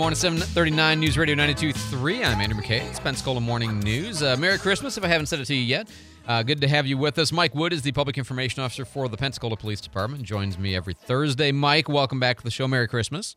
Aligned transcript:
Morning, 0.00 0.16
739 0.16 0.98
News 0.98 1.18
Radio 1.18 1.36
92.3. 1.36 2.24
I'm 2.24 2.40
Andrew 2.40 2.58
McKay. 2.58 2.88
It's 2.88 2.98
Pensacola 2.98 3.38
Morning 3.38 3.80
News. 3.80 4.22
Uh, 4.22 4.34
Merry 4.38 4.56
Christmas 4.56 4.96
if 4.96 5.04
I 5.04 5.08
haven't 5.08 5.26
said 5.26 5.40
it 5.40 5.44
to 5.44 5.54
you 5.54 5.60
yet. 5.62 5.90
Uh, 6.26 6.42
good 6.42 6.58
to 6.62 6.68
have 6.68 6.86
you 6.86 6.96
with 6.96 7.18
us. 7.18 7.32
Mike 7.32 7.54
Wood 7.54 7.74
is 7.74 7.82
the 7.82 7.92
Public 7.92 8.16
Information 8.16 8.62
Officer 8.62 8.86
for 8.86 9.10
the 9.10 9.18
Pensacola 9.18 9.58
Police 9.58 9.82
Department. 9.82 10.22
Joins 10.22 10.56
me 10.56 10.74
every 10.74 10.94
Thursday. 10.94 11.52
Mike, 11.52 11.86
welcome 11.86 12.18
back 12.18 12.38
to 12.38 12.42
the 12.42 12.50
show. 12.50 12.66
Merry 12.66 12.88
Christmas. 12.88 13.36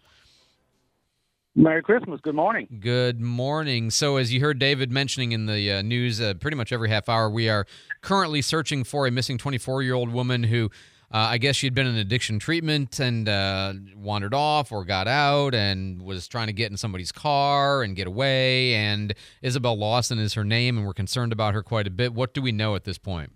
Merry 1.53 1.83
Christmas. 1.83 2.21
Good 2.21 2.33
morning. 2.33 2.69
Good 2.79 3.19
morning. 3.19 3.89
So, 3.89 4.15
as 4.15 4.31
you 4.31 4.39
heard 4.39 4.57
David 4.57 4.89
mentioning 4.89 5.33
in 5.33 5.47
the 5.47 5.69
uh, 5.69 5.81
news, 5.81 6.21
uh, 6.21 6.33
pretty 6.35 6.55
much 6.55 6.71
every 6.71 6.87
half 6.87 7.09
hour, 7.09 7.29
we 7.29 7.49
are 7.49 7.67
currently 7.99 8.41
searching 8.41 8.85
for 8.85 9.05
a 9.05 9.11
missing 9.11 9.37
24 9.37 9.83
year 9.83 9.95
old 9.95 10.13
woman 10.13 10.43
who 10.43 10.71
uh, 11.13 11.27
I 11.29 11.37
guess 11.37 11.55
she'd 11.55 11.75
been 11.75 11.85
in 11.85 11.95
addiction 11.95 12.39
treatment 12.39 12.99
and 12.99 13.29
uh, 13.29 13.73
wandered 13.95 14.33
off 14.33 14.71
or 14.71 14.83
got 14.83 15.07
out 15.07 15.53
and 15.53 16.01
was 16.01 16.27
trying 16.27 16.47
to 16.47 16.53
get 16.53 16.71
in 16.71 16.77
somebody's 16.77 17.11
car 17.11 17.83
and 17.83 17.95
get 17.95 18.07
away. 18.07 18.73
And 18.73 19.13
Isabel 19.43 19.77
Lawson 19.77 20.17
is 20.17 20.33
her 20.33 20.43
name, 20.43 20.75
and 20.75 20.87
we're 20.87 20.93
concerned 20.93 21.31
about 21.31 21.53
her 21.53 21.61
quite 21.61 21.85
a 21.85 21.91
bit. 21.91 22.15
What 22.15 22.33
do 22.33 22.41
we 22.41 22.51
know 22.51 22.75
at 22.75 22.83
this 22.83 22.97
point? 22.97 23.31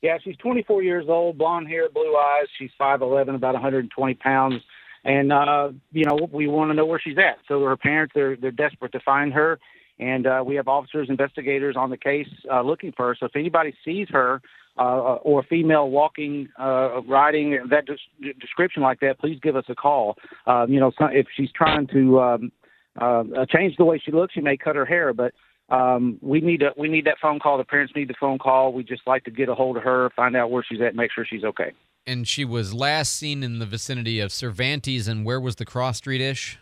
Yeah, 0.00 0.18
she's 0.24 0.36
24 0.38 0.82
years 0.82 1.04
old, 1.08 1.38
blonde 1.38 1.68
hair, 1.68 1.88
blue 1.88 2.16
eyes. 2.16 2.46
She's 2.58 2.72
5'11, 2.80 3.36
about 3.36 3.54
120 3.54 4.14
pounds. 4.14 4.60
And, 5.04 5.32
uh, 5.32 5.70
you 5.92 6.04
know, 6.04 6.28
we 6.32 6.48
want 6.48 6.70
to 6.70 6.74
know 6.74 6.84
where 6.84 7.00
she's 7.00 7.18
at. 7.18 7.38
So 7.46 7.62
her 7.62 7.76
parents, 7.76 8.12
they're, 8.12 8.36
they're 8.36 8.50
desperate 8.50 8.90
to 8.92 9.00
find 9.00 9.32
her. 9.34 9.60
And 10.00 10.26
uh, 10.26 10.42
we 10.44 10.56
have 10.56 10.66
officers, 10.66 11.08
investigators 11.08 11.76
on 11.76 11.90
the 11.90 11.96
case 11.96 12.26
uh, 12.52 12.62
looking 12.62 12.92
for 12.96 13.08
her. 13.08 13.16
So 13.18 13.26
if 13.26 13.36
anybody 13.36 13.72
sees 13.84 14.08
her, 14.10 14.42
uh, 14.78 15.16
or 15.22 15.40
a 15.40 15.42
female 15.44 15.90
walking, 15.90 16.48
uh, 16.58 17.02
riding 17.02 17.58
that 17.70 17.84
des- 17.86 18.32
description 18.40 18.82
like 18.82 19.00
that, 19.00 19.18
please 19.18 19.38
give 19.42 19.56
us 19.56 19.64
a 19.68 19.74
call. 19.74 20.16
Uh, 20.46 20.66
you 20.68 20.80
know, 20.80 20.90
if 21.00 21.26
she's 21.36 21.50
trying 21.52 21.86
to 21.88 22.20
um, 22.20 22.52
uh, 23.00 23.24
change 23.48 23.76
the 23.76 23.84
way 23.84 24.00
she 24.02 24.12
looks, 24.12 24.34
she 24.34 24.40
may 24.40 24.56
cut 24.56 24.76
her 24.76 24.86
hair, 24.86 25.12
but 25.12 25.32
um, 25.68 26.18
we 26.20 26.40
need 26.40 26.62
a, 26.62 26.72
we 26.76 26.88
need 26.88 27.06
that 27.06 27.16
phone 27.20 27.38
call. 27.38 27.58
The 27.58 27.64
parents 27.64 27.92
need 27.96 28.08
the 28.08 28.14
phone 28.18 28.38
call. 28.38 28.72
We 28.72 28.82
just 28.82 29.02
like 29.06 29.24
to 29.24 29.30
get 29.30 29.48
a 29.48 29.54
hold 29.54 29.76
of 29.76 29.82
her, 29.82 30.10
find 30.16 30.36
out 30.36 30.50
where 30.50 30.64
she's 30.66 30.80
at, 30.80 30.94
make 30.94 31.10
sure 31.12 31.24
she's 31.24 31.44
okay. 31.44 31.72
And 32.06 32.26
she 32.26 32.44
was 32.44 32.74
last 32.74 33.14
seen 33.14 33.42
in 33.42 33.58
the 33.58 33.66
vicinity 33.66 34.20
of 34.20 34.32
Cervantes, 34.32 35.06
and 35.06 35.24
where 35.24 35.40
was 35.40 35.56
the 35.56 35.64
cross 35.64 35.98
street 35.98 36.20
ish? 36.20 36.58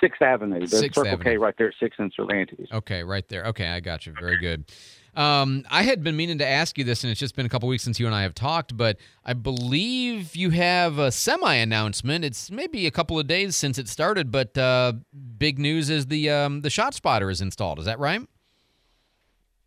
Sixth 0.00 0.22
Avenue, 0.22 0.60
the 0.60 0.68
Sixth 0.68 0.96
Circle 0.96 1.12
Avenue. 1.12 1.24
K 1.24 1.36
right 1.36 1.54
there 1.58 1.68
at 1.68 1.74
Sixth 1.80 1.98
and 1.98 2.12
Cervantes. 2.14 2.68
Okay, 2.72 3.02
right 3.02 3.26
there. 3.28 3.44
Okay, 3.46 3.68
I 3.68 3.80
got 3.80 4.06
you. 4.06 4.14
Very 4.18 4.38
good. 4.38 4.64
Um, 5.14 5.64
I 5.70 5.82
had 5.82 6.02
been 6.02 6.16
meaning 6.16 6.38
to 6.38 6.46
ask 6.46 6.78
you 6.78 6.84
this, 6.84 7.02
and 7.02 7.10
it's 7.10 7.20
just 7.20 7.34
been 7.34 7.46
a 7.46 7.48
couple 7.48 7.68
weeks 7.68 7.82
since 7.82 7.98
you 7.98 8.06
and 8.06 8.14
I 8.14 8.22
have 8.22 8.34
talked, 8.34 8.76
but 8.76 8.96
I 9.24 9.32
believe 9.32 10.36
you 10.36 10.50
have 10.50 10.98
a 10.98 11.10
semi 11.10 11.54
announcement. 11.54 12.24
It's 12.24 12.50
maybe 12.50 12.86
a 12.86 12.90
couple 12.90 13.18
of 13.18 13.26
days 13.26 13.56
since 13.56 13.78
it 13.78 13.88
started, 13.88 14.30
but 14.30 14.56
uh, 14.56 14.94
big 15.38 15.58
news 15.58 15.90
is 15.90 16.06
the 16.06 16.30
um, 16.30 16.62
the 16.62 16.70
shot 16.70 16.94
spotter 16.94 17.30
is 17.30 17.40
installed. 17.40 17.78
Is 17.78 17.86
that 17.86 17.98
right? 17.98 18.22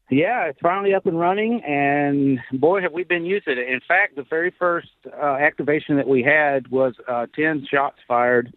Yeah, 0.10 0.46
it's 0.46 0.60
finally 0.60 0.94
up 0.94 1.06
and 1.06 1.20
running, 1.20 1.62
and 1.64 2.40
boy, 2.60 2.82
have 2.82 2.94
we 2.94 3.04
been 3.04 3.26
using 3.26 3.54
it. 3.54 3.68
In 3.70 3.82
fact, 3.88 4.16
the 4.16 4.24
very 4.30 4.54
first 4.60 4.90
uh, 5.12 5.36
activation 5.36 5.96
that 5.98 6.08
we 6.08 6.22
had 6.22 6.68
was 6.68 6.94
uh, 7.08 7.26
10 7.36 7.66
shots 7.72 7.98
fired 8.08 8.54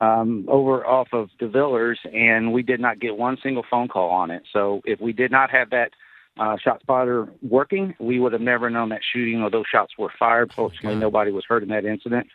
um, 0.00 0.46
over 0.48 0.86
off 0.86 1.08
of 1.12 1.30
DeVilliers, 1.40 1.96
and 2.14 2.52
we 2.52 2.62
did 2.62 2.80
not 2.80 3.00
get 3.00 3.16
one 3.16 3.38
single 3.42 3.64
phone 3.68 3.88
call 3.88 4.10
on 4.10 4.30
it. 4.30 4.42
So 4.52 4.82
if 4.84 5.00
we 5.00 5.12
did 5.12 5.30
not 5.30 5.50
have 5.50 5.70
that 5.70 5.90
uh, 6.40 6.56
shot 6.56 6.80
spotter 6.80 7.28
working, 7.42 7.94
we 8.00 8.18
would 8.18 8.32
have 8.32 8.40
never 8.40 8.70
known 8.70 8.88
that 8.88 9.02
shooting 9.12 9.42
or 9.42 9.50
those 9.50 9.66
shots 9.70 9.92
were 9.98 10.10
fired. 10.18 10.50
Fortunately, 10.56 10.94
God. 10.94 11.00
nobody 11.00 11.30
was 11.30 11.44
hurt 11.46 11.62
in 11.62 11.68
that 11.68 11.84
incident. 11.84 12.26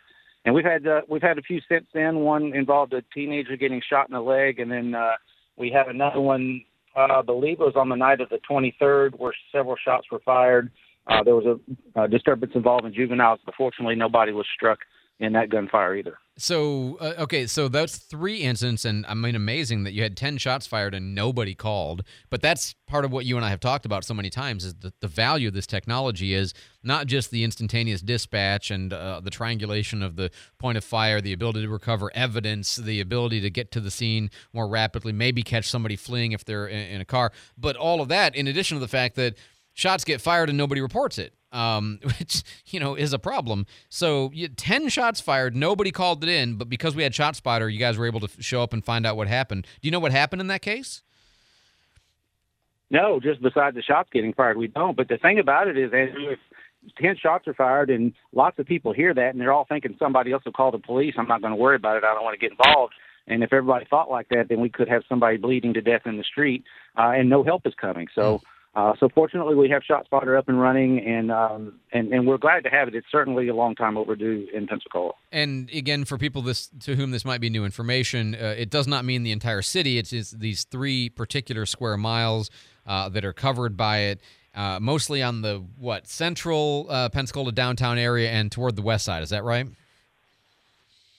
And 0.44 0.54
we've 0.54 0.64
had 0.64 0.86
uh, 0.86 1.00
we've 1.08 1.22
had 1.22 1.38
a 1.38 1.42
few 1.42 1.60
since 1.68 1.86
then. 1.92 2.20
One 2.20 2.54
involved 2.54 2.92
a 2.92 3.02
teenager 3.12 3.56
getting 3.56 3.82
shot 3.86 4.08
in 4.08 4.14
the 4.14 4.20
leg, 4.20 4.60
and 4.60 4.70
then 4.70 4.94
uh, 4.94 5.14
we 5.56 5.72
had 5.72 5.88
another 5.88 6.20
one. 6.20 6.62
Uh, 6.96 7.18
I 7.18 7.22
believe 7.22 7.60
it 7.60 7.64
was 7.64 7.74
on 7.74 7.88
the 7.88 7.96
night 7.96 8.20
of 8.20 8.28
the 8.30 8.38
23rd, 8.48 9.18
where 9.18 9.34
several 9.50 9.76
shots 9.84 10.06
were 10.10 10.20
fired. 10.24 10.70
Uh, 11.08 11.24
there 11.24 11.34
was 11.34 11.58
a, 11.96 12.02
a 12.02 12.08
disturbance 12.08 12.52
involving 12.54 12.94
juveniles, 12.94 13.40
but 13.44 13.56
fortunately, 13.56 13.96
nobody 13.96 14.32
was 14.32 14.46
struck 14.54 14.78
in 15.18 15.32
that 15.32 15.50
gunfire 15.50 15.96
either. 15.96 16.18
So 16.38 16.98
uh, 17.00 17.14
okay, 17.20 17.46
so 17.46 17.68
that's 17.68 17.96
three 17.96 18.42
incidents, 18.42 18.84
and 18.84 19.06
I 19.06 19.14
mean, 19.14 19.34
amazing 19.34 19.84
that 19.84 19.92
you 19.92 20.02
had 20.02 20.18
ten 20.18 20.36
shots 20.36 20.66
fired 20.66 20.94
and 20.94 21.14
nobody 21.14 21.54
called. 21.54 22.02
But 22.28 22.42
that's 22.42 22.74
part 22.86 23.06
of 23.06 23.12
what 23.12 23.24
you 23.24 23.36
and 23.36 23.44
I 23.44 23.48
have 23.48 23.60
talked 23.60 23.86
about 23.86 24.04
so 24.04 24.12
many 24.12 24.28
times 24.28 24.62
is 24.62 24.74
that 24.76 25.00
the 25.00 25.08
value 25.08 25.48
of 25.48 25.54
this 25.54 25.66
technology 25.66 26.34
is 26.34 26.52
not 26.82 27.06
just 27.06 27.30
the 27.30 27.42
instantaneous 27.42 28.02
dispatch 28.02 28.70
and 28.70 28.92
uh, 28.92 29.20
the 29.20 29.30
triangulation 29.30 30.02
of 30.02 30.16
the 30.16 30.30
point 30.58 30.76
of 30.76 30.84
fire, 30.84 31.22
the 31.22 31.32
ability 31.32 31.62
to 31.62 31.68
recover 31.70 32.10
evidence, 32.14 32.76
the 32.76 33.00
ability 33.00 33.40
to 33.40 33.48
get 33.48 33.70
to 33.70 33.80
the 33.80 33.90
scene 33.90 34.30
more 34.52 34.68
rapidly, 34.68 35.12
maybe 35.12 35.42
catch 35.42 35.70
somebody 35.70 35.96
fleeing 35.96 36.32
if 36.32 36.44
they're 36.44 36.66
in, 36.66 36.96
in 36.96 37.00
a 37.00 37.06
car, 37.06 37.32
but 37.56 37.76
all 37.76 38.02
of 38.02 38.08
that 38.08 38.36
in 38.36 38.46
addition 38.46 38.76
to 38.76 38.80
the 38.80 38.88
fact 38.88 39.16
that 39.16 39.36
shots 39.72 40.04
get 40.04 40.20
fired 40.20 40.50
and 40.50 40.58
nobody 40.58 40.82
reports 40.82 41.18
it 41.18 41.32
um, 41.56 41.98
which 42.18 42.42
you 42.66 42.78
know 42.78 42.94
is 42.94 43.12
a 43.12 43.18
problem. 43.18 43.66
So 43.88 44.30
you, 44.32 44.48
ten 44.48 44.88
shots 44.88 45.20
fired, 45.20 45.56
nobody 45.56 45.90
called 45.90 46.22
it 46.22 46.28
in, 46.28 46.54
but 46.56 46.68
because 46.68 46.94
we 46.94 47.02
had 47.02 47.14
shot 47.14 47.36
spotter, 47.36 47.68
you 47.68 47.78
guys 47.78 47.96
were 47.96 48.06
able 48.06 48.20
to 48.20 48.42
show 48.42 48.62
up 48.62 48.72
and 48.72 48.84
find 48.84 49.06
out 49.06 49.16
what 49.16 49.28
happened. 49.28 49.66
Do 49.80 49.88
you 49.88 49.92
know 49.92 50.00
what 50.00 50.12
happened 50.12 50.40
in 50.40 50.46
that 50.48 50.62
case? 50.62 51.02
No, 52.90 53.18
just 53.18 53.42
besides 53.42 53.74
the 53.74 53.82
shots 53.82 54.10
getting 54.12 54.32
fired, 54.32 54.56
we 54.56 54.68
don't. 54.68 54.96
But 54.96 55.08
the 55.08 55.18
thing 55.18 55.40
about 55.40 55.66
it 55.66 55.76
is, 55.76 55.92
Andrew, 55.92 56.30
if 56.30 56.38
ten 56.98 57.16
shots 57.16 57.48
are 57.48 57.54
fired 57.54 57.90
and 57.90 58.12
lots 58.32 58.58
of 58.58 58.66
people 58.66 58.92
hear 58.92 59.12
that 59.12 59.30
and 59.30 59.40
they're 59.40 59.52
all 59.52 59.66
thinking 59.68 59.96
somebody 59.98 60.30
else 60.32 60.44
will 60.44 60.52
call 60.52 60.70
the 60.70 60.78
police, 60.78 61.14
I'm 61.18 61.26
not 61.26 61.40
going 61.40 61.52
to 61.52 61.56
worry 61.56 61.76
about 61.76 61.96
it. 61.96 62.04
I 62.04 62.14
don't 62.14 62.22
want 62.22 62.38
to 62.38 62.48
get 62.48 62.52
involved. 62.52 62.94
And 63.26 63.42
if 63.42 63.52
everybody 63.52 63.86
thought 63.90 64.08
like 64.08 64.28
that, 64.28 64.48
then 64.48 64.60
we 64.60 64.68
could 64.68 64.88
have 64.88 65.02
somebody 65.08 65.36
bleeding 65.36 65.74
to 65.74 65.80
death 65.80 66.02
in 66.06 66.16
the 66.16 66.22
street, 66.22 66.62
uh, 66.96 67.10
and 67.16 67.28
no 67.28 67.42
help 67.42 67.66
is 67.66 67.74
coming. 67.74 68.06
So. 68.14 68.40
Uh, 68.76 68.92
so 69.00 69.08
fortunately, 69.08 69.54
we 69.54 69.70
have 69.70 69.82
ShotSpotter 69.90 70.38
up 70.38 70.50
and 70.50 70.60
running, 70.60 71.00
and, 71.00 71.32
um, 71.32 71.80
and 71.94 72.12
and 72.12 72.26
we're 72.26 72.36
glad 72.36 72.62
to 72.64 72.68
have 72.68 72.88
it. 72.88 72.94
It's 72.94 73.06
certainly 73.10 73.48
a 73.48 73.54
long 73.54 73.74
time 73.74 73.96
overdue 73.96 74.46
in 74.52 74.66
Pensacola. 74.66 75.14
And 75.32 75.70
again, 75.70 76.04
for 76.04 76.18
people 76.18 76.42
this 76.42 76.68
to 76.80 76.94
whom 76.94 77.10
this 77.10 77.24
might 77.24 77.40
be 77.40 77.48
new 77.48 77.64
information, 77.64 78.34
uh, 78.34 78.54
it 78.58 78.68
does 78.68 78.86
not 78.86 79.06
mean 79.06 79.22
the 79.22 79.32
entire 79.32 79.62
city. 79.62 79.96
It's 79.96 80.10
just 80.10 80.40
these 80.40 80.64
three 80.64 81.08
particular 81.08 81.64
square 81.64 81.96
miles 81.96 82.50
uh, 82.86 83.08
that 83.08 83.24
are 83.24 83.32
covered 83.32 83.78
by 83.78 84.00
it, 84.00 84.20
uh, 84.54 84.78
mostly 84.78 85.22
on 85.22 85.40
the 85.40 85.64
what 85.78 86.06
central 86.06 86.86
uh, 86.90 87.08
Pensacola 87.08 87.52
downtown 87.52 87.96
area 87.96 88.30
and 88.30 88.52
toward 88.52 88.76
the 88.76 88.82
west 88.82 89.06
side. 89.06 89.22
Is 89.22 89.30
that 89.30 89.42
right? 89.42 89.66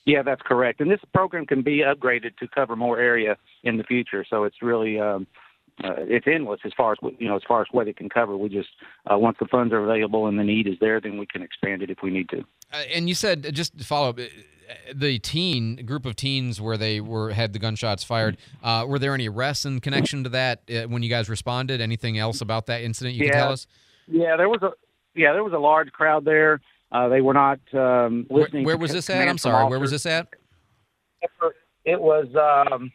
Yeah, 0.06 0.22
that's 0.22 0.44
correct. 0.44 0.80
And 0.80 0.92
this 0.92 1.02
program 1.12 1.48
can 1.48 1.64
be 1.64 1.80
upgraded 1.80 2.38
to 2.38 2.48
cover 2.48 2.76
more 2.76 3.00
area 3.00 3.36
in 3.64 3.78
the 3.78 3.84
future. 3.84 4.24
So 4.30 4.44
it's 4.44 4.62
really 4.62 5.00
um, 5.00 5.26
uh, 5.84 5.94
it's 5.98 6.26
endless 6.28 6.60
as 6.66 6.72
far 6.76 6.94
as 6.94 6.98
you 7.20 7.28
know 7.28 7.36
as 7.36 7.44
far 7.48 7.62
as 7.62 7.68
what 7.72 7.88
it 7.88 7.98
can 7.98 8.10
cover. 8.10 8.36
We 8.36 8.50
just 8.50 8.70
uh, 9.12 9.18
once 9.18 9.38
the 9.40 9.46
funds 9.48 9.74
are 9.74 9.84
available 9.84 10.28
and 10.28 10.40
the 10.40 10.44
need 10.44 10.68
is 10.68 10.76
there, 10.80 11.00
then 11.00 11.18
we 11.18 11.26
can 11.26 11.42
expand 11.42 11.82
it 11.82 11.90
if 11.90 12.00
we 12.02 12.10
need 12.10 12.30
to. 12.30 12.40
Uh, 12.74 12.78
and 12.94 13.08
you 13.08 13.16
said 13.16 13.46
uh, 13.46 13.52
just 13.52 13.78
to 13.78 13.84
follow 13.86 14.10
up, 14.10 14.20
uh, 14.20 14.24
the 14.94 15.20
teen 15.20 15.86
group 15.86 16.06
of 16.06 16.16
teens 16.16 16.60
where 16.60 16.78
they 16.78 17.00
were 17.00 17.32
had 17.32 17.54
the 17.54 17.60
gunshots 17.60 18.04
fired. 18.04 18.38
Uh, 18.64 18.86
were 18.88 19.00
there 19.00 19.14
any 19.14 19.30
arrests 19.30 19.66
in 19.66 19.80
connection 19.80 20.24
to 20.24 20.30
that 20.30 20.62
uh, 20.70 20.88
when 20.88 21.04
you 21.04 21.10
guys 21.10 21.30
responded? 21.30 21.80
Anything 21.80 22.18
else 22.18 22.42
about 22.42 22.66
that 22.66 22.82
incident 22.82 23.16
you 23.16 23.26
Yeah. 23.26 23.32
can 23.32 23.40
tell 23.42 23.52
us? 23.52 23.68
Yeah, 24.08 24.36
there 24.36 24.50
was 24.50 24.62
a 24.64 24.72
yeah 25.16 25.34
there 25.34 25.44
was 25.44 25.54
a 25.54 25.60
large 25.60 25.92
crowd 25.92 26.26
there. 26.26 26.60
Uh, 26.92 27.10
they 27.10 27.22
were 27.22 27.34
not 27.34 27.60
um, 27.74 28.26
listening. 28.30 28.64
where 28.64 28.76
to 28.76 28.82
was 28.82 28.94
this 28.94 29.10
at? 29.10 29.28
I'm 29.28 29.38
sorry. 29.38 29.70
Where 29.70 29.80
was 29.80 29.92
this 29.92 30.06
at? 30.06 30.28
It 31.84 32.02
was 32.02 32.28
um, 32.36 32.92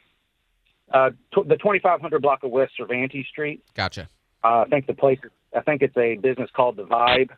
uh, 0.92 1.10
t- 1.34 1.42
the 1.46 1.56
2500 1.56 2.20
block 2.22 2.42
of 2.42 2.50
West 2.50 2.72
Cervantes 2.76 3.26
Street. 3.28 3.62
Gotcha. 3.74 4.08
Uh, 4.44 4.62
I 4.62 4.64
think 4.70 4.86
the 4.86 4.94
place. 4.94 5.18
I 5.56 5.60
think 5.60 5.82
it's 5.82 5.96
a 5.96 6.16
business 6.16 6.50
called 6.54 6.76
the 6.76 6.84
Vibe. 6.84 7.30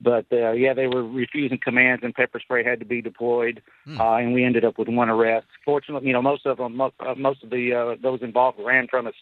But 0.00 0.26
uh, 0.32 0.52
yeah, 0.52 0.74
they 0.74 0.86
were 0.86 1.02
refusing 1.02 1.58
commands, 1.60 2.04
and 2.04 2.14
pepper 2.14 2.38
spray 2.38 2.62
had 2.62 2.78
to 2.78 2.84
be 2.86 3.02
deployed, 3.02 3.60
Hmm. 3.84 4.00
uh, 4.00 4.18
and 4.18 4.32
we 4.32 4.44
ended 4.44 4.64
up 4.64 4.78
with 4.78 4.86
one 4.88 5.08
arrest. 5.10 5.46
Fortunately, 5.64 6.06
you 6.06 6.12
know, 6.12 6.22
most 6.22 6.46
of 6.46 6.58
them, 6.58 6.76
mo- 6.76 6.92
uh, 7.00 7.16
most 7.16 7.42
of 7.42 7.50
the 7.50 7.74
uh, 7.74 7.96
those 8.00 8.22
involved 8.22 8.58
ran 8.64 8.86
from 8.88 9.08
us 9.08 9.14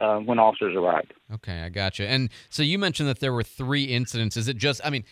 uh, 0.00 0.16
when 0.18 0.40
officers 0.40 0.74
arrived. 0.74 1.14
Okay, 1.34 1.60
I 1.62 1.68
gotcha. 1.68 2.08
And 2.08 2.30
so 2.50 2.64
you 2.64 2.80
mentioned 2.80 3.08
that 3.08 3.20
there 3.20 3.32
were 3.32 3.44
three 3.44 3.84
incidents. 3.84 4.36
Is 4.36 4.48
it 4.48 4.56
just? 4.56 4.80
I 4.84 4.90
mean, 4.90 5.04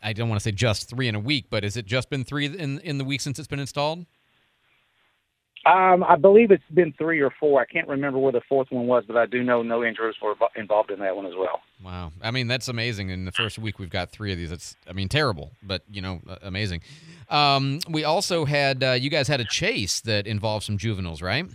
I 0.00 0.12
don't 0.12 0.28
want 0.28 0.38
to 0.40 0.44
say 0.44 0.52
just 0.52 0.88
three 0.88 1.08
in 1.08 1.16
a 1.16 1.20
week, 1.20 1.46
but 1.50 1.64
has 1.64 1.76
it 1.76 1.84
just 1.84 2.08
been 2.08 2.22
three 2.22 2.46
in 2.46 2.78
in 2.78 2.98
the 2.98 3.04
week 3.04 3.20
since 3.20 3.40
it's 3.40 3.48
been 3.48 3.58
installed? 3.58 4.06
Um, 5.68 6.02
I 6.02 6.16
believe 6.16 6.50
it's 6.50 6.62
been 6.72 6.94
three 6.96 7.20
or 7.20 7.30
four. 7.38 7.60
I 7.60 7.66
can't 7.66 7.88
remember 7.88 8.18
where 8.18 8.32
the 8.32 8.40
fourth 8.48 8.68
one 8.70 8.86
was, 8.86 9.04
but 9.06 9.16
I 9.16 9.26
do 9.26 9.42
know 9.42 9.62
no 9.62 9.84
injuries 9.84 10.14
were 10.22 10.34
involved 10.56 10.90
in 10.90 10.98
that 11.00 11.14
one 11.14 11.26
as 11.26 11.34
well. 11.36 11.60
Wow. 11.84 12.12
I 12.22 12.30
mean, 12.30 12.46
that's 12.46 12.68
amazing. 12.68 13.10
In 13.10 13.26
the 13.26 13.32
first 13.32 13.58
week, 13.58 13.78
we've 13.78 13.90
got 13.90 14.10
three 14.10 14.32
of 14.32 14.38
these. 14.38 14.50
It's, 14.50 14.76
I 14.88 14.92
mean, 14.92 15.08
terrible, 15.08 15.50
but, 15.62 15.82
you 15.90 16.00
know, 16.00 16.22
amazing. 16.42 16.80
Um, 17.28 17.80
we 17.90 18.04
also 18.04 18.46
had, 18.46 18.82
uh, 18.82 18.92
you 18.92 19.10
guys 19.10 19.28
had 19.28 19.40
a 19.40 19.44
chase 19.44 20.00
that 20.00 20.26
involved 20.26 20.64
some 20.64 20.78
juveniles, 20.78 21.20
right? 21.20 21.46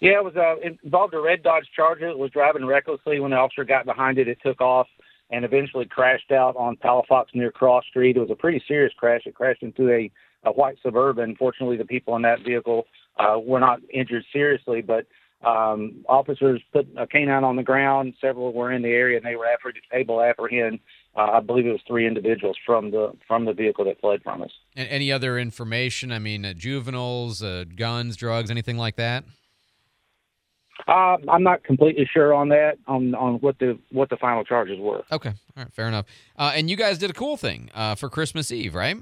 Yeah, 0.00 0.18
it 0.18 0.24
was 0.24 0.34
uh, 0.34 0.56
it 0.66 0.78
involved 0.82 1.14
a 1.14 1.20
red 1.20 1.42
Dodge 1.42 1.68
Charger 1.76 2.08
that 2.08 2.18
was 2.18 2.30
driving 2.32 2.64
recklessly. 2.66 3.20
When 3.20 3.30
the 3.30 3.36
officer 3.36 3.64
got 3.64 3.84
behind 3.84 4.18
it, 4.18 4.28
it 4.28 4.38
took 4.42 4.60
off. 4.60 4.88
and 5.30 5.44
eventually 5.44 5.86
crashed 5.86 6.32
out 6.32 6.56
on 6.56 6.76
Palafox 6.76 7.26
near 7.34 7.50
Cross 7.50 7.84
Street. 7.88 8.16
It 8.16 8.20
was 8.20 8.30
a 8.30 8.34
pretty 8.34 8.62
serious 8.66 8.92
crash. 8.96 9.22
It 9.26 9.34
crashed 9.34 9.62
into 9.62 9.90
a, 9.90 10.10
a 10.44 10.52
white 10.52 10.76
suburban. 10.82 11.36
Fortunately, 11.36 11.76
the 11.76 11.84
people 11.84 12.16
in 12.16 12.22
that 12.22 12.40
vehicle 12.44 12.86
uh, 13.18 13.38
were 13.38 13.60
not 13.60 13.80
injured 13.92 14.24
seriously, 14.32 14.82
but 14.82 15.06
um, 15.46 16.04
officers 16.08 16.60
put 16.72 16.86
a 16.98 17.06
canine 17.06 17.44
on 17.44 17.56
the 17.56 17.62
ground. 17.62 18.14
Several 18.20 18.52
were 18.52 18.72
in 18.72 18.82
the 18.82 18.88
area, 18.88 19.16
and 19.16 19.24
they 19.24 19.36
were 19.36 19.46
able 19.92 20.18
to 20.18 20.22
apprehend. 20.22 20.80
Uh, 21.16 21.32
I 21.32 21.40
believe 21.40 21.66
it 21.66 21.72
was 21.72 21.80
three 21.86 22.06
individuals 22.06 22.56
from 22.64 22.90
the 22.90 23.12
from 23.26 23.44
the 23.44 23.52
vehicle 23.52 23.84
that 23.86 24.00
fled 24.00 24.22
from 24.22 24.42
us. 24.42 24.50
And 24.76 24.88
any 24.88 25.10
other 25.10 25.38
information? 25.38 26.12
I 26.12 26.18
mean, 26.18 26.44
uh, 26.44 26.52
juveniles, 26.52 27.42
uh, 27.42 27.64
guns, 27.74 28.16
drugs, 28.16 28.50
anything 28.50 28.76
like 28.76 28.96
that? 28.96 29.24
Uh, 30.86 31.16
I'm 31.28 31.42
not 31.42 31.64
completely 31.64 32.08
sure 32.10 32.32
on 32.34 32.48
that, 32.50 32.78
on 32.86 33.14
on 33.14 33.34
what 33.36 33.58
the 33.58 33.78
what 33.90 34.10
the 34.10 34.16
final 34.16 34.44
charges 34.44 34.78
were. 34.78 35.02
Okay, 35.10 35.30
all 35.30 35.64
right, 35.64 35.72
fair 35.72 35.88
enough. 35.88 36.06
Uh, 36.38 36.52
and 36.54 36.70
you 36.70 36.76
guys 36.76 36.98
did 36.98 37.10
a 37.10 37.14
cool 37.14 37.36
thing 37.36 37.70
uh, 37.74 37.94
for 37.94 38.08
Christmas 38.08 38.52
Eve, 38.52 38.74
right? 38.74 38.96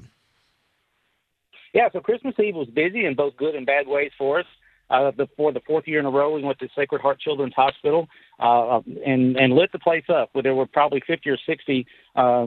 Yeah, 1.78 1.88
so 1.92 2.00
Christmas 2.00 2.34
Eve 2.40 2.56
was 2.56 2.66
busy 2.66 3.06
in 3.06 3.14
both 3.14 3.36
good 3.36 3.54
and 3.54 3.64
bad 3.64 3.86
ways 3.86 4.10
for 4.18 4.40
us. 4.40 4.46
Uh, 4.90 5.12
the, 5.16 5.28
for 5.36 5.52
the 5.52 5.60
fourth 5.64 5.86
year 5.86 6.00
in 6.00 6.06
a 6.06 6.10
row, 6.10 6.34
we 6.34 6.42
went 6.42 6.58
to 6.58 6.66
Sacred 6.74 7.00
Heart 7.00 7.20
Children's 7.20 7.54
Hospital 7.54 8.08
uh, 8.40 8.80
and 9.06 9.36
and 9.36 9.52
lit 9.52 9.70
the 9.70 9.78
place 9.78 10.02
up. 10.08 10.30
Where 10.32 10.42
there 10.42 10.56
were 10.56 10.66
probably 10.66 11.00
50 11.06 11.30
or 11.30 11.38
60 11.46 11.86
uh, 12.16 12.46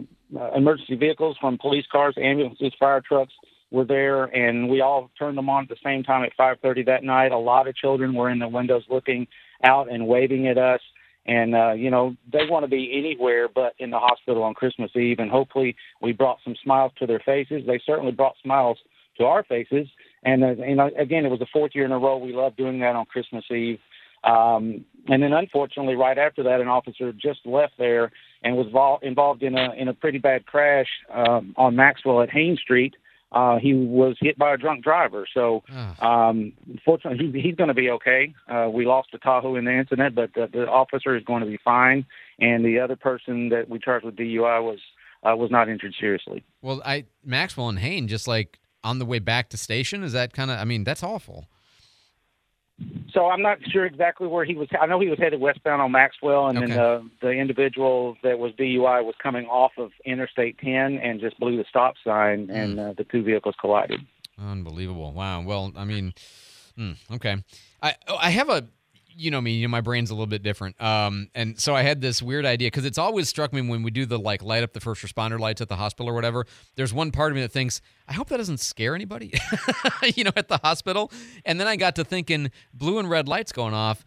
emergency 0.54 0.96
vehicles, 0.96 1.38
from 1.40 1.58
police 1.58 1.86
cars, 1.90 2.14
ambulances, 2.22 2.74
fire 2.78 3.00
trucks, 3.00 3.32
were 3.70 3.86
there, 3.86 4.26
and 4.26 4.68
we 4.68 4.82
all 4.82 5.10
turned 5.18 5.38
them 5.38 5.50
on 5.50 5.64
at 5.64 5.70
the 5.70 5.78
same 5.82 6.04
time 6.04 6.26
at 6.26 6.36
5:30 6.36 6.86
that 6.88 7.06
night. 7.06 7.32
A 7.32 7.38
lot 7.38 7.70
of 7.70 7.76
children 7.78 8.14
were 8.14 8.30
in 8.30 8.40
the 8.40 8.50
windows 8.50 8.84
looking 8.90 9.28
out 9.64 9.90
and 9.90 10.08
waving 10.08 10.50
at 10.50 10.58
us. 10.58 10.82
And 11.26 11.56
uh, 11.56 11.72
you 11.72 11.90
know 11.90 12.18
they 12.34 12.50
want 12.50 12.66
to 12.66 12.70
be 12.70 12.92
anywhere 12.98 13.48
but 13.48 13.76
in 13.80 13.92
the 13.92 14.00
hospital 14.00 14.44
on 14.44 14.56
Christmas 14.56 14.92
Eve. 14.94 15.20
And 15.20 15.32
hopefully 15.32 15.78
we 16.02 16.12
brought 16.12 16.40
some 16.44 16.56
smiles 16.62 16.92
to 17.00 17.08
their 17.08 17.20
faces. 17.20 17.64
They 17.66 17.80
certainly 17.86 18.12
brought 18.12 18.36
smiles 18.44 18.78
to 19.18 19.26
our 19.26 19.44
faces. 19.44 19.88
And 20.24 20.44
uh, 20.44 20.56
you 20.56 20.76
know 20.76 20.90
again, 20.98 21.26
it 21.26 21.30
was 21.30 21.40
the 21.40 21.48
fourth 21.52 21.72
year 21.74 21.86
in 21.86 21.92
a 21.92 22.00
row. 22.00 22.18
We 22.18 22.34
love 22.34 22.56
doing 22.56 22.80
that 22.80 22.96
on 22.96 23.06
Christmas 23.06 23.46
Eve. 23.50 23.80
Um, 24.24 24.86
and 25.08 25.24
then 25.24 25.34
unfortunately, 25.34 25.96
right 25.96 26.18
after 26.18 26.44
that, 26.44 26.62
an 26.62 26.68
officer 26.68 27.12
just 27.12 27.40
left 27.46 27.74
there 27.80 28.12
and 28.44 28.56
was 28.56 28.68
vol- 28.72 29.00
involved 29.02 29.42
in 29.42 29.58
a 29.58 29.74
in 29.74 29.88
a 29.88 29.94
pretty 29.94 30.20
bad 30.20 30.46
crash 30.46 30.88
um, 31.12 31.54
on 31.58 31.76
Maxwell 31.76 32.22
at 32.22 32.30
Haines 32.30 32.60
Street 32.60 32.96
uh, 33.32 33.58
he 33.60 33.74
was 33.74 34.18
hit 34.20 34.38
by 34.38 34.54
a 34.54 34.58
drunk 34.58 34.84
driver. 34.84 35.26
So, 35.34 35.64
um, 36.02 36.54
fortunately, 36.84 37.32
he, 37.32 37.42
he's 37.42 37.56
going 37.56 37.70
to 37.70 37.74
be 37.74 37.90
okay. 37.92 38.34
Uh, 38.50 38.70
we 38.70 38.86
lost 38.86 39.10
the 39.12 39.20
Tahoe 39.20 39.56
in 39.56 39.66
the 39.66 39.72
incident, 39.72 40.16
but 40.16 40.34
the, 40.34 40.50
the 40.52 40.68
officer 40.68 41.16
is 41.16 41.24
going 41.24 41.42
to 41.42 41.48
be 41.48 41.58
fine. 41.64 42.06
And 42.40 42.66
the 42.66 42.80
other 42.80 42.96
person 42.96 43.50
that 43.50 43.70
we 43.70 43.80
charged 43.80 44.06
with 44.06 44.16
DUI 44.16 44.62
was 44.62 44.80
uh, 45.24 45.36
was 45.36 45.52
not 45.52 45.70
injured 45.70 45.94
seriously. 46.00 46.44
Well, 46.62 46.82
I 46.84 47.06
Maxwell 47.24 47.70
and 47.70 47.80
Hain 47.80 48.08
just 48.08 48.28
like 48.28 48.58
on 48.84 49.00
the 49.00 49.06
way 49.06 49.20
back 49.20 49.50
to 49.50 49.58
station. 49.58 50.04
Is 50.04 50.14
that 50.14 50.34
kind 50.34 50.52
of? 50.52 50.60
I 50.60 50.64
mean, 50.64 50.84
that's 50.84 51.04
awful. 51.04 51.48
So 53.14 53.28
I'm 53.28 53.42
not 53.42 53.60
sure 53.70 53.86
exactly 53.86 54.28
where 54.28 54.46
he 54.46 54.56
was. 54.56 54.68
I 54.80 54.86
know 54.86 55.00
he 55.00 55.10
was 55.10 55.20
headed 55.20 55.40
westbound 55.40 55.82
on 55.82 55.92
Maxwell, 55.92 56.48
and 56.48 56.58
okay. 56.58 56.68
then 56.68 56.78
the 56.78 57.10
the 57.22 57.32
individual 57.32 58.16
that 58.24 58.40
was 58.40 58.54
DUI 58.54 59.04
was 59.04 59.16
coming 59.22 59.46
off 59.48 59.74
of 59.78 59.92
Interstate 60.06 60.58
10 60.60 60.98
and 60.98 61.20
just 61.20 61.40
blew 61.40 61.58
the 61.58 61.66
stop 61.70 61.96
sign, 62.04 62.48
mm. 62.48 62.56
and 62.56 62.80
uh, 62.80 62.94
the 62.98 63.04
two 63.04 63.24
vehicles 63.24 63.56
collided. 63.60 64.00
Unbelievable! 64.40 65.12
Wow. 65.12 65.42
Well, 65.42 65.74
I 65.76 65.84
mean, 65.84 66.14
mm, 66.78 66.96
okay. 67.14 67.44
I 67.82 67.96
I 68.10 68.30
have 68.30 68.50
a 68.50 68.68
you 69.16 69.32
know 69.32 69.42
me, 69.42 69.52
you 69.54 69.68
know, 69.68 69.72
my 69.72 69.82
brain's 69.82 70.10
a 70.10 70.14
little 70.14 70.28
bit 70.28 70.44
different. 70.44 70.82
Um, 70.82 71.30
and 71.36 71.60
so 71.60 71.76
I 71.76 71.82
had 71.82 72.02
this 72.02 72.22
weird 72.22 72.46
idea 72.46 72.68
because 72.68 72.86
it's 72.86 72.98
always 72.98 73.30
struck 73.30 73.54
me 73.54 73.62
when 73.62 73.84
we 73.84 73.92
do 73.92 74.06
the 74.06 74.20
like 74.20 74.42
light 74.42 74.64
up 74.64 74.74
the 74.74 74.80
first 74.80 75.04
responder 75.04 75.40
lights 75.40 75.62
at 75.62 75.70
the 75.70 75.76
hospital 75.76 76.10
or 76.10 76.14
whatever. 76.14 76.46
There's 76.76 76.94
one 76.94 77.12
part 77.12 77.32
of 77.32 77.36
me 77.36 77.42
that 77.42 77.52
thinks, 77.52 77.82
I 78.08 78.14
hope 78.14 78.30
that 78.30 78.38
doesn't 78.38 78.60
scare 78.60 78.96
anybody, 78.96 79.34
you 80.16 80.24
know, 80.24 80.32
at 80.36 80.48
the 80.48 80.58
hospital. 80.58 81.12
And 81.46 81.60
then 81.60 81.68
I 81.68 81.76
got 81.76 81.96
to 81.96 82.04
thinking, 82.04 82.52
blue 82.74 83.00
and 83.00 83.10
red 83.10 83.28
lights 83.28 83.52
going 83.52 83.74
off. 83.74 84.06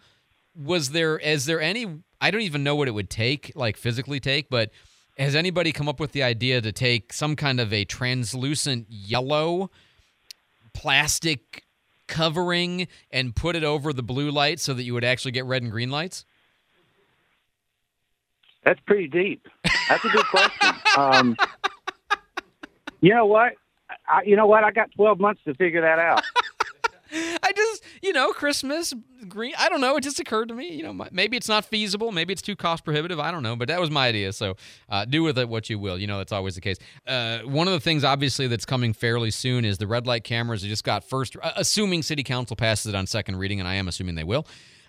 Was 0.57 0.91
there, 0.91 1.19
is 1.19 1.47
there 1.47 1.61
any, 1.61 1.87
I 2.21 2.31
don't 2.31 2.43
even 2.43 2.63
know 2.63 2.77
what 2.77 2.89
it 2.89 2.93
would 2.93 3.11
take, 3.11 3.53
like 3.55 3.77
physically 3.77 4.21
take, 4.21 4.49
but 4.49 4.71
has 5.19 5.35
anybody 5.35 5.73
come 5.73 5.89
up 5.89 6.01
with 6.01 6.13
the 6.13 6.23
idea 6.23 6.61
to 6.61 6.73
take 6.73 7.13
some 7.13 7.37
kind 7.37 7.61
of 7.61 7.73
a 7.73 7.85
translucent 7.85 8.87
yellow 8.89 9.71
plastic 10.75 11.64
covering 12.07 12.89
and 13.11 13.35
put 13.35 13.57
it 13.57 13.65
over 13.65 13.93
the 13.93 14.03
blue 14.03 14.31
light 14.31 14.61
so 14.61 14.75
that 14.75 14.83
you 14.85 14.95
would 14.95 15.05
actually 15.05 15.33
get 15.33 15.45
red 15.45 15.63
and 15.63 15.71
green 15.71 15.91
lights? 15.91 16.25
That's 18.65 18.81
pretty 18.87 19.09
deep. 19.09 19.47
That's 19.89 20.05
a 20.05 20.09
good 20.09 20.25
question. 20.27 20.75
Um, 20.97 21.37
you 23.01 23.15
know 23.15 23.27
what? 23.27 23.53
I, 24.09 24.23
you 24.25 24.37
know 24.37 24.47
what? 24.47 24.65
I 24.65 24.71
got 24.71 24.91
12 24.93 25.21
months 25.21 25.43
to 25.45 25.55
figure 25.55 25.83
that 25.83 25.99
out. 25.99 26.23
You 28.05 28.13
know, 28.13 28.33
Christmas 28.33 28.93
green. 29.31 29.55
I 29.59 29.71
don't 29.71 29.81
know. 29.81 29.97
It 29.97 30.03
just 30.03 30.21
occurred 30.21 30.49
to 30.49 30.55
me. 30.55 30.75
You 30.75 30.83
know, 30.83 31.07
maybe 31.11 31.39
it's 31.39 31.49
not 31.49 31.65
feasible. 31.65 32.13
Maybe 32.13 32.35
it's 32.35 32.43
too 32.43 32.55
cost 32.55 32.85
prohibitive. 32.85 33.19
I 33.19 33.31
don't 33.31 33.43
know. 33.43 33.57
But 33.57 33.69
that 33.69 33.81
was 33.81 33.91
my 33.91 34.09
idea. 34.09 34.35
So 34.35 34.57
uh, 34.91 35.07
do 35.07 35.23
with 35.23 35.39
it 35.39 35.49
what 35.49 35.71
you 35.71 35.79
will. 35.79 35.97
You 35.99 36.07
know, 36.07 36.19
that's 36.19 36.31
always 36.31 36.55
the 36.55 36.61
case. 36.61 36.77
Uh, 37.07 37.39
one 37.45 37.67
of 37.67 37.73
the 37.73 37.81
things, 37.81 38.05
obviously, 38.05 38.47
that's 38.47 38.67
coming 38.67 38.93
fairly 38.93 39.31
soon 39.31 39.65
is 39.65 39.79
the 39.79 39.87
red 39.87 40.07
light 40.07 40.23
cameras. 40.23 40.61
They 40.61 40.69
just 40.69 40.85
got 40.85 41.03
first, 41.03 41.35
uh, 41.43 41.53
assuming 41.57 42.03
City 42.03 42.23
Council 42.23 42.57
passes 42.57 42.93
it 42.93 42.95
on 42.95 43.07
second 43.07 43.37
reading, 43.37 43.59
and 43.59 43.67
I 43.67 43.77
am 43.77 43.89
assuming 43.89 44.17
they 44.17 44.25
will. 44.25 44.47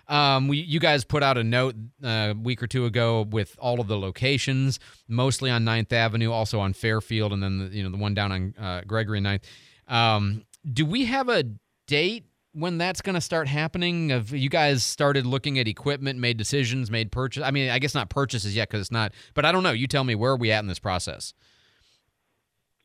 Um, 0.08 0.46
we, 0.46 0.58
you 0.58 0.78
guys 0.78 1.02
put 1.06 1.22
out 1.22 1.38
a 1.38 1.42
note 1.42 1.74
uh, 2.04 2.08
a 2.08 2.34
week 2.34 2.62
or 2.62 2.66
two 2.66 2.84
ago 2.84 3.22
with 3.22 3.56
all 3.58 3.80
of 3.80 3.88
the 3.88 3.98
locations, 3.98 4.78
mostly 5.08 5.50
on 5.50 5.64
9th 5.64 5.90
Avenue, 5.90 6.32
also 6.32 6.60
on 6.60 6.74
Fairfield, 6.74 7.32
and 7.32 7.42
then 7.42 7.58
the, 7.60 7.74
you 7.74 7.82
know 7.82 7.88
the 7.88 7.96
one 7.96 8.12
down 8.12 8.30
on 8.30 8.54
uh, 8.60 8.82
Gregory 8.86 9.20
9th. 9.20 9.44
Um, 9.88 10.44
do 10.70 10.84
we 10.84 11.06
have 11.06 11.30
a 11.30 11.44
date 11.86 12.26
when 12.56 12.78
that's 12.78 13.02
going 13.02 13.14
to 13.14 13.20
start 13.20 13.48
happening? 13.48 14.08
Have 14.08 14.32
you 14.32 14.48
guys 14.48 14.82
started 14.82 15.26
looking 15.26 15.58
at 15.58 15.68
equipment, 15.68 16.18
made 16.18 16.38
decisions, 16.38 16.90
made 16.90 17.12
purchase? 17.12 17.42
I 17.42 17.50
mean, 17.50 17.70
I 17.70 17.78
guess 17.78 17.94
not 17.94 18.08
purchases 18.08 18.56
yet 18.56 18.68
because 18.68 18.80
it's 18.80 18.90
not, 18.90 19.12
but 19.34 19.44
I 19.44 19.52
don't 19.52 19.62
know. 19.62 19.72
You 19.72 19.86
tell 19.86 20.04
me 20.04 20.14
where 20.14 20.32
are 20.32 20.36
we 20.36 20.50
at 20.50 20.60
in 20.60 20.66
this 20.66 20.78
process? 20.78 21.34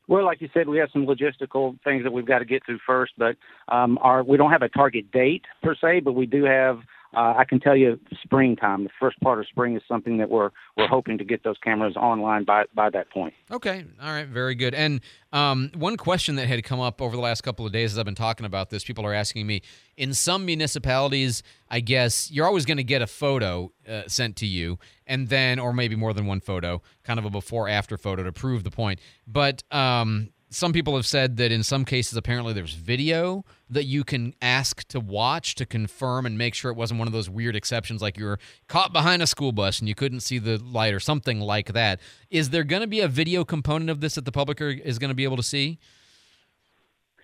Well, 0.08 0.26
like 0.26 0.42
you 0.42 0.50
said, 0.54 0.68
we 0.68 0.78
have 0.80 0.90
some 0.92 1.06
logistical 1.06 1.82
things 1.84 2.04
that 2.04 2.12
we've 2.12 2.26
got 2.26 2.40
to 2.40 2.46
get 2.46 2.66
through 2.66 2.80
first, 2.86 3.14
but 3.18 3.38
um, 3.70 3.98
our 4.02 4.24
we 4.24 4.36
don't 4.36 4.52
have 4.52 4.62
a 4.62 4.68
target 4.68 5.10
date 5.12 5.46
per 5.64 5.74
se, 5.74 6.02
but 6.02 6.14
we 6.14 6.26
do 6.26 6.44
have 6.44 6.80
uh, 7.14 7.34
I 7.38 7.44
can 7.46 7.60
tell 7.60 7.76
you 7.76 8.00
springtime. 8.24 8.84
The 8.84 8.90
first 9.00 9.20
part 9.20 9.40
of 9.40 9.48
spring 9.48 9.76
is 9.76 9.82
something 9.88 10.18
that 10.18 10.30
we're 10.30 10.52
we're 10.78 10.88
hoping 10.88 11.18
to 11.18 11.24
get 11.24 11.44
those 11.44 11.58
cameras 11.64 11.96
online 11.96 12.46
by 12.46 12.66
by 12.74 12.90
that 12.92 13.10
point. 13.10 13.34
Okay, 13.52 13.86
all 14.02 14.12
right, 14.12 14.28
very 14.28 14.56
good. 14.56 14.74
And 14.74 15.02
um, 15.34 15.72
one 15.76 15.98
question 15.98 16.36
that 16.36 16.48
had 16.48 16.64
come 16.64 16.80
up 16.80 17.02
over 17.02 17.16
the 17.16 17.22
last 17.22 17.42
couple 17.42 17.66
of 17.66 17.72
days 17.72 17.94
as 17.94 18.00
I've 18.00 18.06
been 18.06 18.16
talking 18.16 18.46
about 18.46 18.70
this, 18.70 18.84
people 18.84 19.06
are 19.06 19.14
asking 19.14 19.48
me. 19.48 19.62
In 19.98 20.14
some 20.14 20.46
municipalities, 20.46 21.44
I 21.70 21.80
guess 21.80 22.32
you're 22.32 22.46
always 22.46 22.66
going 22.66 22.78
to 22.78 22.84
get 22.84 23.02
a 23.02 23.08
photo 23.08 23.72
uh, 23.88 24.04
sent 24.08 24.36
to 24.38 24.48
you, 24.48 24.80
and 25.06 25.30
then, 25.30 25.60
or 25.60 25.74
maybe 25.74 25.96
more 25.96 26.14
than 26.14 26.26
one 26.26 26.40
photo, 26.40 26.82
kind 27.04 27.20
of 27.20 27.26
a 27.26 27.30
before-after 27.30 27.98
photo 27.98 28.24
to 28.24 28.32
prove 28.32 28.64
the 28.64 28.72
point. 28.72 29.00
But 29.28 29.64
um, 29.72 30.30
some 30.52 30.74
people 30.74 30.96
have 30.98 31.06
said 31.06 31.38
that 31.38 31.50
in 31.50 31.64
some 31.64 31.86
cases, 31.86 32.18
apparently, 32.18 32.52
there's 32.52 32.74
video 32.74 33.46
that 33.70 33.86
you 33.86 34.04
can 34.04 34.36
ask 34.42 34.86
to 34.90 35.00
watch 35.00 35.56
to 35.56 35.66
confirm 35.66 36.26
and 36.26 36.38
make 36.38 36.54
sure 36.54 36.70
it 36.70 36.76
wasn't 36.76 37.00
one 37.00 37.08
of 37.08 37.14
those 37.14 37.30
weird 37.30 37.56
exceptions 37.56 38.02
like 38.02 38.18
you 38.18 38.26
were 38.26 38.38
caught 38.68 38.92
behind 38.92 39.22
a 39.22 39.28
school 39.28 39.54
bus 39.54 39.80
and 39.80 39.88
you 39.88 39.96
couldn't 39.96 40.20
see 40.20 40.38
the 40.40 40.58
light 40.58 40.94
or 40.94 41.00
something 41.00 41.40
like 41.40 41.72
that. 41.72 42.02
Is 42.30 42.50
there 42.50 42.66
going 42.66 42.82
to 42.82 42.88
be 42.88 43.00
a 43.00 43.08
video 43.08 43.46
component 43.46 43.90
of 43.90 44.02
this 44.02 44.16
that 44.16 44.26
the 44.26 44.32
public 44.32 44.62
are, 44.62 44.70
is 44.70 45.00
going 45.00 45.08
to 45.08 45.16
be 45.16 45.24
able 45.24 45.38
to 45.38 45.44
see? 45.44 45.80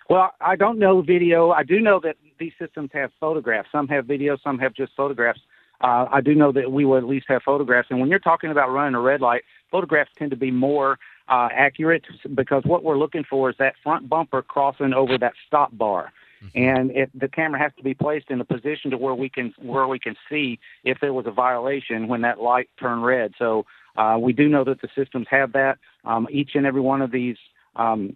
Well, 0.09 0.31
I 0.39 0.55
don't 0.55 0.79
know 0.79 1.01
video. 1.01 1.51
I 1.51 1.63
do 1.63 1.81
know 1.81 1.99
that 2.03 2.15
these 2.39 2.53
systems 2.57 2.91
have 2.93 3.11
photographs. 3.19 3.67
Some 3.73 3.89
have 3.89 4.05
video, 4.05 4.37
some 4.41 4.57
have 4.59 4.73
just 4.73 4.93
photographs. 4.95 5.41
Uh, 5.81 6.05
I 6.09 6.21
do 6.21 6.33
know 6.33 6.53
that 6.53 6.71
we 6.71 6.85
will 6.85 6.97
at 6.97 7.03
least 7.03 7.25
have 7.27 7.43
photographs. 7.43 7.89
And 7.91 7.99
when 7.99 8.09
you're 8.09 8.19
talking 8.19 8.51
about 8.51 8.71
running 8.71 8.95
a 8.95 9.01
red 9.01 9.19
light, 9.19 9.43
photographs 9.69 10.11
tend 10.17 10.31
to 10.31 10.37
be 10.37 10.49
more 10.49 10.97
uh, 11.29 11.49
accurate 11.53 12.05
because 12.33 12.63
what 12.65 12.83
we're 12.83 12.97
looking 12.97 13.23
for 13.29 13.49
is 13.49 13.55
that 13.59 13.75
front 13.83 14.07
bumper 14.07 14.41
crossing 14.41 14.93
over 14.93 15.17
that 15.17 15.33
stop 15.45 15.75
bar. 15.77 16.11
Mm-hmm. 16.43 16.59
And 16.59 16.91
it, 16.91 17.19
the 17.19 17.27
camera 17.27 17.59
has 17.59 17.71
to 17.77 17.83
be 17.83 17.93
placed 17.93 18.29
in 18.29 18.39
a 18.39 18.45
position 18.45 18.91
to 18.91 18.97
where 18.97 19.15
we 19.15 19.27
can 19.29 19.53
where 19.57 19.87
we 19.87 19.99
can 19.99 20.15
see 20.29 20.59
if 20.83 20.99
there 20.99 21.13
was 21.13 21.25
a 21.25 21.31
violation 21.31 22.07
when 22.07 22.21
that 22.21 22.39
light 22.39 22.69
turned 22.79 23.03
red. 23.03 23.33
So 23.39 23.65
uh, 23.95 24.17
we 24.19 24.33
do 24.33 24.47
know 24.47 24.63
that 24.63 24.81
the 24.81 24.89
systems 24.95 25.27
have 25.31 25.53
that. 25.53 25.79
Um, 26.05 26.27
each 26.31 26.51
and 26.53 26.65
every 26.65 26.81
one 26.81 27.01
of 27.01 27.11
these 27.11 27.37
um, 27.77 28.15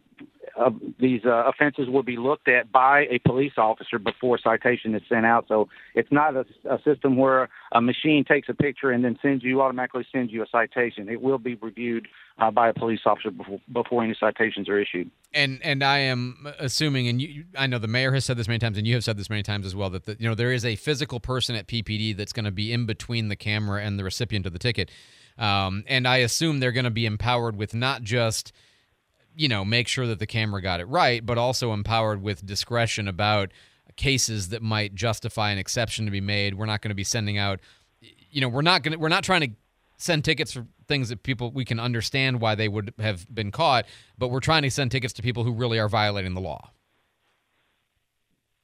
uh, 0.60 0.70
these 1.00 1.22
uh, 1.26 1.44
offenses 1.48 1.88
will 1.88 2.04
be 2.04 2.18
looked 2.18 2.48
at 2.48 2.72
by 2.72 3.06
a 3.10 3.20
police 3.20 3.54
officer 3.58 3.98
before 3.98 4.38
citation 4.38 4.94
is 4.96 5.02
sent 5.08 5.26
out. 5.26 5.46
So 5.48 5.70
it's 5.96 6.12
not 6.12 6.36
a, 6.36 6.46
a, 6.70 6.82
system 6.84 7.16
where 7.16 7.50
a 7.72 7.82
machine 7.82 8.26
takes 8.26 8.50
a 8.50 8.54
picture 8.54 8.92
and 8.92 9.04
then 9.04 9.18
sends 9.22 9.44
you 9.44 9.62
automatically 9.62 10.06
sends 10.12 10.32
you 10.32 10.44
a 10.44 10.48
citation. 10.52 11.10
It 11.10 11.22
will 11.22 11.38
be 11.38 11.56
reviewed 11.56 12.08
uh, 12.38 12.52
by 12.52 12.70
a 12.70 12.74
police 12.74 13.02
officer 13.06 13.32
before, 13.32 13.62
before 13.72 14.04
any 14.04 14.16
citations 14.20 14.68
are 14.68 14.80
issued. 14.80 15.10
And 15.34 15.60
and 15.64 15.84
I 15.84 16.00
am 16.00 16.48
assuming, 16.60 17.08
and 17.08 17.22
you, 17.22 17.46
I 17.58 17.68
know 17.68 17.78
the 17.78 17.88
mayor 17.88 18.12
has 18.14 18.26
said 18.26 18.38
this 18.38 18.48
many 18.48 18.60
times, 18.60 18.78
and 18.78 18.86
you 18.86 18.96
have 18.96 19.04
said 19.04 19.18
this 19.18 19.30
many 19.30 19.44
times 19.44 19.66
as 19.66 19.76
well, 19.76 19.90
that 19.92 20.06
the, 20.06 20.18
you 20.20 20.28
know 20.28 20.36
there 20.36 20.52
is 20.52 20.66
a 20.66 20.76
physical 20.76 21.20
person 21.20 21.56
at 21.56 21.68
PPD 21.68 22.16
that's 22.16 22.34
going 22.34 22.46
to 22.46 22.52
be 22.52 22.74
in 22.74 22.86
between 22.86 23.30
the 23.30 23.36
camera 23.36 23.82
and 23.82 23.98
the 23.98 24.04
recipient 24.04 24.46
of 24.46 24.54
the 24.54 24.60
ticket. 24.60 24.92
Um, 25.38 25.86
and 25.88 26.08
I 26.08 26.18
assume 26.18 26.60
they're 26.60 26.74
going 26.74 26.84
to 26.84 26.92
be 26.92 27.06
empowered 27.06 27.56
with 27.56 27.74
not 27.74 28.04
just 28.04 28.52
you 29.36 29.48
know 29.48 29.64
make 29.66 29.88
sure 29.88 30.08
that 30.08 30.20
the 30.20 30.28
camera 30.28 30.62
got 30.62 30.80
it 30.80 30.86
right, 30.86 31.26
but 31.26 31.38
also 31.38 31.74
empowered 31.74 32.22
with 32.22 32.46
discretion 32.46 33.08
about 33.08 33.52
cases 33.96 34.50
that 34.50 34.62
might 34.62 34.96
justify 34.96 35.52
an 35.52 35.58
exception 35.58 36.06
to 36.06 36.12
be 36.12 36.22
made. 36.22 36.56
We're 36.56 36.66
not 36.66 36.82
going 36.82 36.90
to 36.90 36.96
be 36.96 37.04
sending 37.04 37.38
out, 37.38 37.60
you 38.00 38.42
know, 38.42 38.50
we're 38.50 38.62
not 38.62 38.84
going 38.84 38.94
to 38.94 39.00
we're 39.00 39.10
not 39.10 39.24
trying 39.24 39.42
to 39.42 39.52
send 39.98 40.26
tickets 40.26 40.52
for 40.54 40.66
things 40.88 41.10
that 41.10 41.24
people 41.24 41.52
we 41.52 41.66
can 41.66 41.80
understand 41.80 42.42
why 42.42 42.56
they 42.56 42.68
would 42.68 42.94
have 43.00 43.34
been 43.34 43.52
caught, 43.52 43.86
but 44.18 44.30
we're 44.30 44.40
trying 44.40 44.64
to 44.64 44.72
send 44.72 44.92
tickets 44.92 45.14
to 45.14 45.22
people 45.22 45.44
who 45.44 45.54
really 45.54 45.80
are 45.80 45.90
violating 45.90 46.34
the 46.34 46.42
law. 46.42 46.72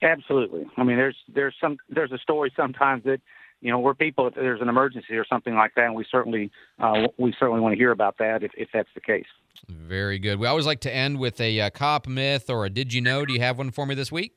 Absolutely. 0.01 0.65
I 0.77 0.83
mean, 0.83 0.97
there's 0.97 1.17
there's 1.27 1.55
some 1.59 1.77
there's 1.89 2.12
a 2.12 2.19
story 2.19 2.51
sometimes 2.55 3.03
that 3.05 3.19
you 3.62 3.71
know 3.71 3.79
where 3.79 3.95
people 3.95 4.29
there's 4.36 4.62
an 4.62 4.69
emergency 4.69 5.15
or 5.15 5.25
something 5.25 5.55
like 5.55 5.74
that, 5.75 5.86
and 5.86 5.95
we 5.95 6.05
certainly 6.09 6.51
uh, 6.79 7.07
we 7.17 7.33
certainly 7.39 7.62
want 7.62 7.74
to 7.74 7.77
hear 7.77 7.91
about 7.91 8.17
that 8.19 8.43
if, 8.43 8.51
if 8.55 8.69
that's 8.74 8.89
the 8.93 9.01
case. 9.01 9.25
Very 9.67 10.19
good. 10.19 10.39
We 10.39 10.47
always 10.47 10.65
like 10.65 10.81
to 10.81 10.93
end 10.93 11.19
with 11.19 11.39
a 11.41 11.59
uh, 11.61 11.69
cop 11.69 12.07
myth 12.07 12.49
or 12.49 12.65
a 12.65 12.69
did 12.69 12.93
you 12.93 13.01
know? 13.01 13.25
Do 13.25 13.33
you 13.33 13.41
have 13.41 13.57
one 13.57 13.71
for 13.71 13.85
me 13.85 13.95
this 13.95 14.11
week? 14.11 14.35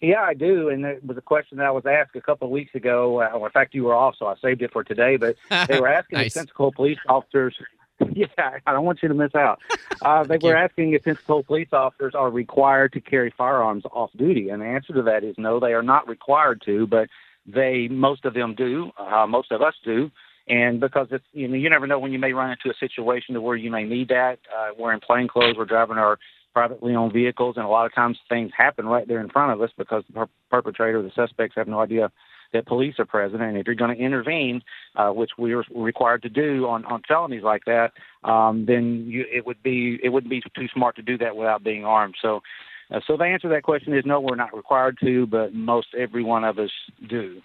Yeah, 0.00 0.20
I 0.20 0.34
do, 0.34 0.68
and 0.68 0.84
it 0.84 1.04
was 1.04 1.16
a 1.16 1.22
question 1.22 1.58
that 1.58 1.66
I 1.66 1.72
was 1.72 1.84
asked 1.84 2.14
a 2.14 2.20
couple 2.20 2.46
of 2.46 2.52
weeks 2.52 2.74
ago. 2.74 3.20
Uh, 3.20 3.44
in 3.44 3.50
fact, 3.50 3.74
you 3.74 3.84
were 3.84 3.94
off, 3.94 4.14
so 4.16 4.26
I 4.26 4.36
saved 4.36 4.62
it 4.62 4.72
for 4.72 4.84
today. 4.84 5.16
But 5.16 5.36
they 5.66 5.80
were 5.80 5.88
asking 5.92 6.18
nice. 6.18 6.28
if 6.28 6.34
Pensacola 6.34 6.72
police 6.72 6.98
officers. 7.08 7.54
Yeah, 8.12 8.26
I 8.38 8.72
don't 8.72 8.84
want 8.84 9.00
you 9.02 9.08
to 9.08 9.14
miss 9.14 9.34
out. 9.34 9.60
Uh, 10.02 10.22
they 10.28 10.38
were 10.40 10.56
asking 10.56 10.92
if 10.92 11.02
Pensacola 11.02 11.42
police 11.42 11.66
officers 11.72 12.14
are 12.14 12.30
required 12.30 12.92
to 12.92 13.00
carry 13.00 13.34
firearms 13.36 13.82
off 13.90 14.12
duty, 14.16 14.50
and 14.50 14.62
the 14.62 14.66
answer 14.66 14.92
to 14.92 15.02
that 15.02 15.24
is 15.24 15.34
no. 15.36 15.58
They 15.58 15.72
are 15.72 15.82
not 15.82 16.06
required 16.06 16.62
to, 16.66 16.86
but 16.86 17.08
they 17.44 17.88
most 17.88 18.24
of 18.24 18.34
them 18.34 18.54
do. 18.54 18.92
Uh, 18.96 19.26
most 19.26 19.50
of 19.50 19.62
us 19.62 19.74
do, 19.84 20.12
and 20.48 20.80
because 20.80 21.08
it's 21.10 21.24
you 21.32 21.48
know 21.48 21.56
you 21.56 21.68
never 21.70 21.86
know 21.86 21.98
when 21.98 22.12
you 22.12 22.18
may 22.18 22.32
run 22.32 22.50
into 22.50 22.70
a 22.70 22.78
situation 22.78 23.34
to 23.34 23.40
where 23.40 23.56
you 23.56 23.70
may 23.70 23.84
need 23.84 24.08
that. 24.08 24.38
Uh, 24.56 24.68
we're 24.78 24.92
in 24.92 25.00
plain 25.00 25.28
clothes. 25.28 25.56
We're 25.56 25.64
driving 25.64 25.98
our 25.98 26.18
privately 26.54 26.94
owned 26.94 27.12
vehicles, 27.12 27.56
and 27.56 27.64
a 27.64 27.68
lot 27.68 27.86
of 27.86 27.94
times 27.94 28.18
things 28.28 28.50
happen 28.56 28.86
right 28.86 29.06
there 29.06 29.20
in 29.20 29.28
front 29.28 29.52
of 29.52 29.60
us 29.62 29.70
because 29.76 30.02
the 30.08 30.14
per- 30.14 30.28
perpetrator, 30.50 31.02
the 31.02 31.12
suspects, 31.14 31.54
have 31.56 31.68
no 31.68 31.80
idea 31.80 32.10
that 32.52 32.66
police 32.66 32.94
are 32.98 33.04
present. 33.04 33.42
And 33.42 33.56
if 33.56 33.66
you're 33.66 33.74
going 33.74 33.94
to 33.94 34.02
intervene, 34.02 34.62
uh, 34.96 35.10
which 35.10 35.32
we 35.38 35.52
are 35.52 35.64
required 35.74 36.22
to 36.22 36.28
do 36.28 36.66
on, 36.66 36.84
on 36.86 37.02
felonies 37.06 37.42
like 37.42 37.64
that, 37.66 37.92
um, 38.24 38.64
then 38.66 39.04
you, 39.06 39.24
it 39.30 39.46
would 39.46 39.62
be 39.62 39.98
it 40.02 40.08
wouldn't 40.08 40.30
be 40.30 40.42
too 40.56 40.66
smart 40.74 40.96
to 40.96 41.02
do 41.02 41.18
that 41.18 41.36
without 41.36 41.62
being 41.62 41.84
armed. 41.84 42.14
So, 42.20 42.40
uh, 42.90 43.00
so 43.06 43.16
the 43.16 43.24
answer 43.24 43.48
to 43.48 43.54
that 43.54 43.62
question 43.64 43.94
is 43.94 44.04
no, 44.06 44.20
we're 44.20 44.34
not 44.34 44.56
required 44.56 44.98
to, 45.02 45.26
but 45.26 45.54
most 45.54 45.88
every 45.96 46.24
one 46.24 46.44
of 46.44 46.58
us 46.58 46.70
do. 47.08 47.40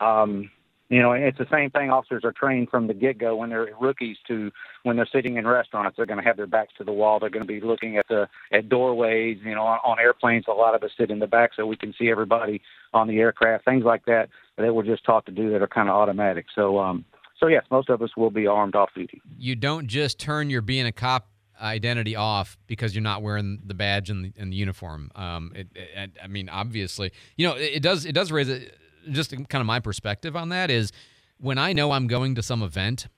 Um, 0.00 0.50
you 0.88 1.02
know, 1.02 1.12
it's 1.12 1.38
the 1.38 1.48
same 1.50 1.70
thing. 1.70 1.90
Officers 1.90 2.24
are 2.24 2.32
trained 2.32 2.70
from 2.70 2.86
the 2.86 2.94
get-go 2.94 3.34
when 3.36 3.50
they're 3.50 3.68
rookies 3.80 4.16
to 4.28 4.52
when 4.84 4.96
they're 4.96 5.08
sitting 5.10 5.36
in 5.36 5.46
restaurants. 5.46 5.96
They're 5.96 6.06
going 6.06 6.20
to 6.20 6.24
have 6.24 6.36
their 6.36 6.46
backs 6.46 6.74
to 6.78 6.84
the 6.84 6.92
wall. 6.92 7.18
They're 7.18 7.30
going 7.30 7.46
to 7.46 7.52
be 7.52 7.60
looking 7.60 7.96
at 7.96 8.06
the 8.08 8.28
at 8.52 8.68
doorways. 8.68 9.38
You 9.44 9.54
know, 9.54 9.64
on, 9.64 9.78
on 9.84 9.98
airplanes, 9.98 10.44
a 10.46 10.52
lot 10.52 10.74
of 10.74 10.82
us 10.82 10.90
sit 10.96 11.10
in 11.10 11.18
the 11.18 11.26
back 11.26 11.50
so 11.56 11.66
we 11.66 11.76
can 11.76 11.92
see 11.98 12.08
everybody 12.08 12.62
on 12.94 13.08
the 13.08 13.18
aircraft. 13.18 13.64
Things 13.64 13.84
like 13.84 14.04
that 14.06 14.28
that 14.56 14.74
we're 14.74 14.84
just 14.84 15.04
taught 15.04 15.26
to 15.26 15.32
do 15.32 15.50
that 15.50 15.62
are 15.62 15.66
kind 15.66 15.88
of 15.88 15.96
automatic. 15.96 16.46
So, 16.54 16.78
um, 16.78 17.04
so 17.38 17.48
yes, 17.48 17.64
most 17.70 17.90
of 17.90 18.00
us 18.00 18.16
will 18.16 18.30
be 18.30 18.46
armed 18.46 18.76
off 18.76 18.90
duty. 18.94 19.20
You 19.38 19.56
don't 19.56 19.88
just 19.88 20.20
turn 20.20 20.50
your 20.50 20.62
being 20.62 20.86
a 20.86 20.92
cop 20.92 21.28
identity 21.60 22.14
off 22.14 22.58
because 22.66 22.94
you're 22.94 23.02
not 23.02 23.22
wearing 23.22 23.60
the 23.64 23.74
badge 23.74 24.10
and 24.10 24.26
the, 24.26 24.32
and 24.36 24.52
the 24.52 24.56
uniform. 24.56 25.10
Um, 25.14 25.52
it, 25.54 25.68
it, 25.74 26.10
I 26.22 26.26
mean, 26.26 26.48
obviously, 26.48 27.12
you 27.36 27.48
know, 27.48 27.54
it, 27.54 27.76
it 27.76 27.82
does 27.82 28.04
it 28.04 28.12
does 28.12 28.30
raise 28.30 28.48
a 28.48 28.62
just 29.10 29.30
kind 29.30 29.60
of 29.60 29.66
my 29.66 29.80
perspective 29.80 30.36
on 30.36 30.50
that 30.50 30.70
is 30.70 30.92
when 31.38 31.58
I 31.58 31.72
know 31.72 31.92
I'm 31.92 32.06
going 32.06 32.34
to 32.36 32.42
some 32.42 32.62
event 32.62 33.08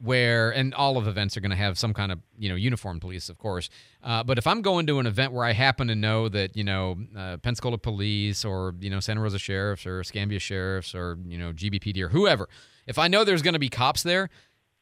where 0.00 0.50
and 0.50 0.74
all 0.74 0.96
of 0.96 1.08
events 1.08 1.36
are 1.36 1.40
going 1.40 1.50
to 1.50 1.56
have 1.56 1.76
some 1.76 1.92
kind 1.92 2.12
of 2.12 2.20
you 2.38 2.48
know 2.48 2.54
uniform 2.54 3.00
police 3.00 3.28
of 3.28 3.38
course 3.38 3.68
uh, 4.04 4.22
but 4.22 4.38
if 4.38 4.46
i'm 4.46 4.62
going 4.62 4.86
to 4.86 4.98
an 5.00 5.06
event 5.06 5.32
where 5.32 5.44
i 5.44 5.52
happen 5.52 5.88
to 5.88 5.94
know 5.94 6.28
that 6.28 6.56
you 6.56 6.62
know 6.62 6.96
uh, 7.16 7.36
pensacola 7.38 7.76
police 7.76 8.44
or 8.44 8.74
you 8.78 8.90
know 8.90 9.00
santa 9.00 9.20
rosa 9.20 9.38
sheriffs 9.38 9.86
or 9.86 10.00
Escambia 10.00 10.38
sheriffs 10.38 10.94
or 10.94 11.18
you 11.26 11.36
know 11.36 11.52
gbpd 11.52 12.00
or 12.00 12.08
whoever 12.08 12.48
if 12.86 12.98
i 12.98 13.08
know 13.08 13.24
there's 13.24 13.42
going 13.42 13.54
to 13.54 13.58
be 13.58 13.68
cops 13.68 14.04
there 14.04 14.30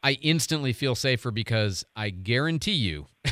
i 0.03 0.13
instantly 0.21 0.75
feel 0.75 0.95
safer 0.95 1.31
because 1.31 1.85
i 1.97 2.11
guarantee 2.11 2.73
you 2.73 3.07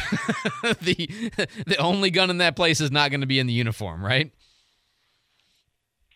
the 0.81 1.31
the 1.67 1.77
only 1.79 2.11
gun 2.11 2.31
in 2.31 2.39
that 2.39 2.57
place 2.57 2.81
is 2.81 2.91
not 2.91 3.11
going 3.11 3.21
to 3.21 3.27
be 3.27 3.39
in 3.39 3.47
the 3.47 3.53
uniform 3.53 4.03
right 4.03 4.33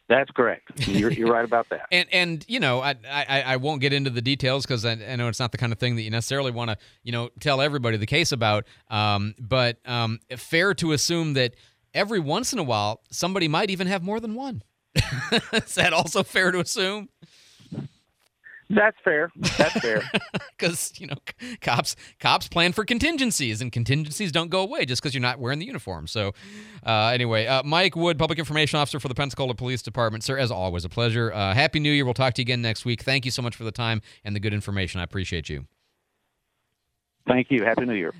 that's 0.08 0.30
correct. 0.30 0.88
You're, 0.88 1.12
you're 1.12 1.30
right 1.30 1.44
about 1.44 1.68
that. 1.68 1.86
and 1.92 2.08
and 2.12 2.44
you 2.48 2.60
know, 2.60 2.80
I 2.80 2.94
I, 3.08 3.42
I 3.46 3.56
won't 3.56 3.80
get 3.80 3.92
into 3.92 4.10
the 4.10 4.22
details 4.22 4.64
because 4.64 4.84
I, 4.84 4.92
I, 4.92 5.16
know 5.16 5.28
it's 5.28 5.38
not 5.38 5.52
the 5.52 5.58
kind 5.58 5.72
of 5.72 5.78
thing 5.78 5.96
that 5.96 6.02
you 6.02 6.10
necessarily 6.10 6.50
want 6.50 6.70
to 6.70 6.78
you 7.02 7.12
know 7.12 7.28
tell 7.40 7.60
everybody 7.60 7.98
the 7.98 8.06
case 8.06 8.32
about. 8.32 8.66
Um, 8.90 9.34
but 9.38 9.78
um, 9.84 10.18
fair 10.36 10.72
to 10.74 10.92
assume 10.92 11.34
that 11.34 11.54
every 11.92 12.20
once 12.20 12.52
in 12.52 12.58
a 12.58 12.62
while 12.62 13.02
somebody 13.10 13.48
might 13.48 13.70
even 13.70 13.86
have 13.86 14.02
more 14.02 14.18
than 14.18 14.34
one. 14.34 14.62
Is 15.52 15.74
that 15.74 15.92
also 15.92 16.22
fair 16.22 16.50
to 16.50 16.60
assume? 16.60 17.08
That's 18.70 18.96
fair. 19.02 19.30
That's 19.56 19.80
fair. 19.80 20.02
Because 20.58 20.92
you 20.98 21.06
know, 21.06 21.14
cops 21.60 21.94
cops 22.18 22.48
plan 22.48 22.72
for 22.72 22.84
contingencies, 22.84 23.60
and 23.60 23.70
contingencies 23.70 24.32
don't 24.32 24.50
go 24.50 24.60
away 24.60 24.84
just 24.84 25.00
because 25.00 25.14
you're 25.14 25.22
not 25.22 25.38
wearing 25.38 25.60
the 25.60 25.66
uniform. 25.66 26.08
So, 26.08 26.32
uh, 26.84 27.12
anyway, 27.14 27.46
uh, 27.46 27.62
Mike 27.62 27.94
Wood, 27.94 28.18
Public 28.18 28.40
Information 28.40 28.80
Officer 28.80 28.98
for 28.98 29.06
the 29.06 29.14
Pensacola 29.14 29.54
Police 29.54 29.82
Department, 29.82 30.24
sir. 30.24 30.36
As 30.36 30.50
always, 30.50 30.84
a 30.84 30.88
pleasure. 30.88 31.32
Uh, 31.32 31.54
Happy 31.54 31.78
New 31.78 31.92
Year. 31.92 32.04
We'll 32.04 32.12
talk 32.12 32.34
to 32.34 32.42
you 32.42 32.44
again 32.44 32.60
next 32.60 32.84
week. 32.84 33.02
Thank 33.02 33.24
you 33.24 33.30
so 33.30 33.40
much 33.40 33.54
for 33.54 33.62
the 33.62 33.70
time 33.70 34.02
and 34.24 34.34
the 34.34 34.40
good 34.40 34.52
information. 34.52 35.00
I 35.00 35.04
appreciate 35.04 35.48
you. 35.48 35.66
Thank 37.28 37.50
you. 37.50 37.64
Happy 37.64 37.84
New 37.84 37.94
Year. 37.94 38.12